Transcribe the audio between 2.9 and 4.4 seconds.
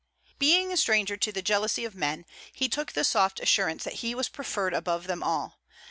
the soft assurance that he was